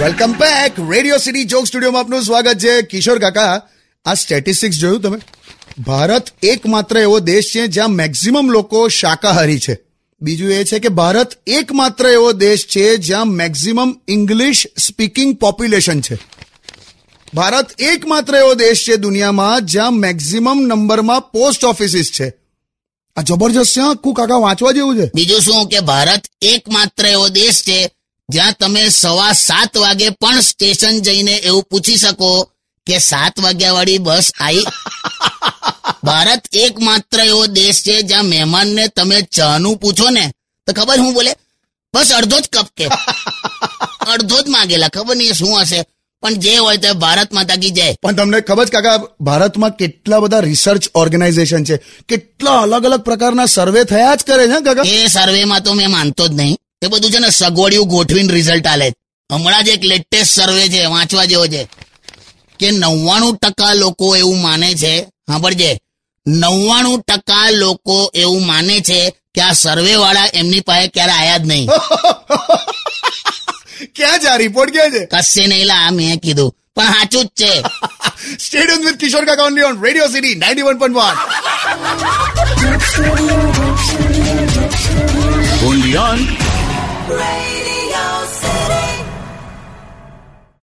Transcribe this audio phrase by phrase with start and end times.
[0.00, 2.82] Welcome back radio city joke સ્ટુડિયોમાં આપનું સ્વાગત છે.
[2.82, 3.62] કિશોર કાકા,
[4.04, 5.18] આ સ્ટેટિસ્ટિક્સ જોયું તમે?
[5.78, 9.80] ભારત એકમાત્ર એવો દેશ છે જ્યાં મેક્સિમમ લોકો શાકાહારી છે.
[10.22, 16.18] બીજું એ છે કે ભારત એકમાત્ર એવો દેશ છે જ્યાં મેક્સિમમ ઇંગ્લિશ સ્પીકિંગ પોપ્યુલેશન છે.
[17.34, 22.43] ભારત એકમાત્ર એવો દેશ છે દુનિયામાં જ્યાં મેક્સિમમ નંબરમાં પોસ્ટ ઓફિસિસ છે.
[23.16, 25.10] આ જબરજસ્ત છે કુ કાકા વાંચવા જેવું છે?
[25.14, 27.78] બીજું શું કે ભારત એકમાત્ર એવો દેશ છે,
[28.28, 32.50] જ્યાં તમે સવા સાત વાગે પણ સ્ટેશન જઈને એવું પૂછી શકો
[32.86, 34.66] કે સાત વાગ્યા વાળી બસ આવી
[36.02, 40.32] ભારત એકમાત્ર એવો દેશ છે, જ્યાં મહેમાનને તમે ચાનું પૂછો ને,
[40.66, 41.32] તો ખબર હું બોલે?
[41.94, 42.86] બસ અડધો જ કપ કે.
[44.12, 45.80] અડધો જ માગેલા, ખબર નહીં શું હશે?
[46.24, 47.94] પણ જે હોય તે ભારત માતા કી જય.
[48.02, 51.76] પણ તમને ખબર છે કાકા ભારતમાં કેટલા બધા રિસર્ચ ઓર્ગેનાઇઝેશન છે?
[52.08, 54.82] કેટલા અલગ અલગ પ્રકારના સર્વે થયા જ કરે છે કાકા?
[54.86, 56.58] એ સર્વેમાં તો મેં માનતો જ નહીં.
[56.82, 58.92] એ બધું છે ને સગવડિયું ગોઠવીને રિઝલ્ટ આલે
[59.32, 61.68] હમણાં જ એક લેટેસ્ટ સર્વે છે વાંચવા જેવો છે.
[62.60, 65.78] કે નવ્વાણું ટકા લોકો એવું માને છે સાંભળજે.
[66.28, 71.46] નવ્વાણું ટકા લોકો એવું માને છે કે આ સર્વે વાળા એમની પાસે ક્યારે આયા જ
[71.46, 71.70] નહીં.
[74.14, 75.06] ક્યાં છે આ રિપોર્ટ ક્યાં છે?
[75.06, 76.50] કશે નહીં લા મેં કીધું.
[76.76, 77.52] પણ સાચું જ છે.
[78.40, 81.16] Stadium with Kishore Kaka only on radio city ninety one point one
[85.66, 86.26] only on